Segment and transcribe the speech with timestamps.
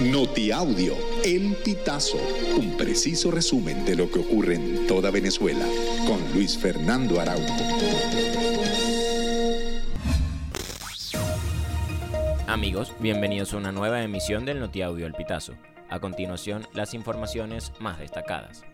[0.00, 2.18] Notiaudio, El Pitazo,
[2.58, 5.64] un preciso resumen de lo que ocurre en toda Venezuela,
[6.04, 7.54] con Luis Fernando Araújo.
[12.48, 15.54] Amigos, bienvenidos a una nueva emisión del Notiaudio El Pitazo.
[15.88, 18.64] A continuación, las informaciones más destacadas.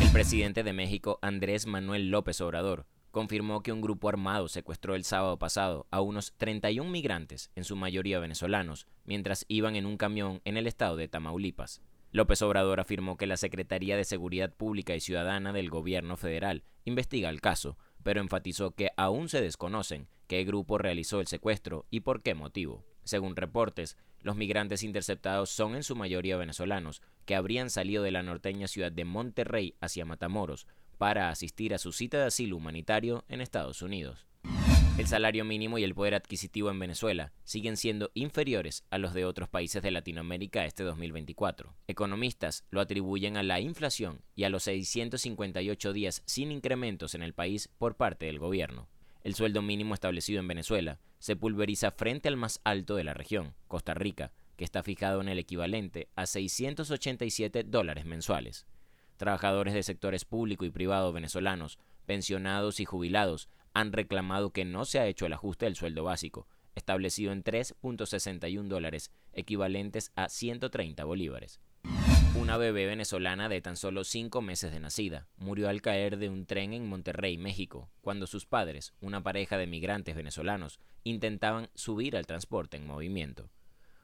[0.00, 5.04] El presidente de México, Andrés Manuel López Obrador, confirmó que un grupo armado secuestró el
[5.04, 10.40] sábado pasado a unos 31 migrantes, en su mayoría venezolanos, mientras iban en un camión
[10.44, 11.80] en el estado de Tamaulipas.
[12.10, 17.28] López Obrador afirmó que la Secretaría de Seguridad Pública y Ciudadana del Gobierno federal investiga
[17.28, 22.22] el caso, pero enfatizó que aún se desconocen qué grupo realizó el secuestro y por
[22.22, 22.84] qué motivo.
[23.04, 28.22] Según reportes, los migrantes interceptados son en su mayoría venezolanos, que habrían salido de la
[28.22, 30.66] norteña ciudad de Monterrey hacia Matamoros,
[30.98, 34.26] para asistir a su cita de asilo humanitario en Estados Unidos.
[34.98, 39.24] El salario mínimo y el poder adquisitivo en Venezuela siguen siendo inferiores a los de
[39.24, 41.72] otros países de Latinoamérica este 2024.
[41.86, 47.32] Economistas lo atribuyen a la inflación y a los 658 días sin incrementos en el
[47.32, 48.88] país por parte del gobierno.
[49.22, 53.54] El sueldo mínimo establecido en Venezuela se pulveriza frente al más alto de la región,
[53.68, 58.66] Costa Rica, que está fijado en el equivalente a 687 dólares mensuales.
[59.18, 65.00] Trabajadores de sectores público y privado venezolanos, pensionados y jubilados han reclamado que no se
[65.00, 71.60] ha hecho el ajuste del sueldo básico, establecido en 3.61 dólares, equivalentes a 130 bolívares.
[72.36, 76.46] Una bebé venezolana de tan solo cinco meses de nacida murió al caer de un
[76.46, 82.26] tren en Monterrey, México, cuando sus padres, una pareja de migrantes venezolanos, intentaban subir al
[82.26, 83.50] transporte en movimiento.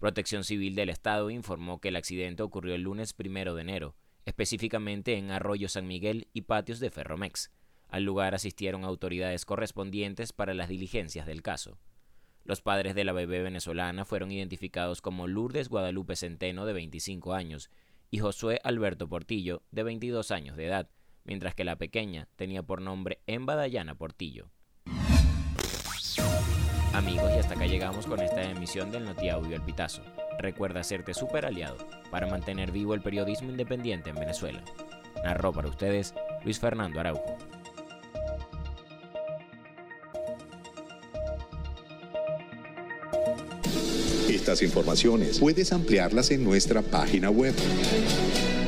[0.00, 3.94] Protección Civil del Estado informó que el accidente ocurrió el lunes primero de enero
[4.26, 7.50] específicamente en Arroyo San Miguel y patios de Ferromex.
[7.88, 11.78] Al lugar asistieron autoridades correspondientes para las diligencias del caso.
[12.44, 17.70] Los padres de la bebé venezolana fueron identificados como Lourdes Guadalupe Centeno, de 25 años,
[18.10, 20.90] y Josué Alberto Portillo, de 22 años de edad,
[21.24, 24.50] mientras que la pequeña tenía por nombre Emba Dayana Portillo.
[26.92, 30.02] Amigos, y hasta acá llegamos con esta emisión del Notiaudio El Pitazo.
[30.38, 31.76] Recuerda hacerte super aliado
[32.10, 34.62] para mantener vivo el periodismo independiente en Venezuela.
[35.24, 36.14] Narró para ustedes
[36.44, 37.36] Luis Fernando Araujo.
[44.28, 47.54] Estas informaciones puedes ampliarlas en nuestra página web